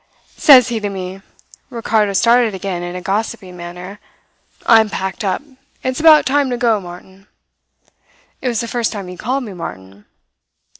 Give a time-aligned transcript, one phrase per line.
[0.35, 1.21] "Says he to me"
[1.69, 3.99] Ricardo started again in a gossiping manner
[4.65, 5.43] 'I'm packed up.
[5.83, 7.27] It's about time to go, Martin.'
[8.41, 10.05] "It was the first time he called me Martin.